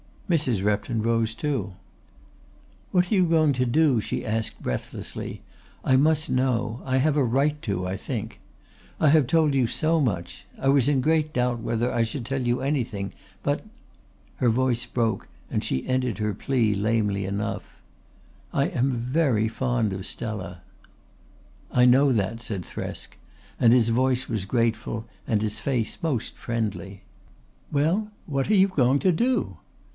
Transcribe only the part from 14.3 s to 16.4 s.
Her voice broke and she ended her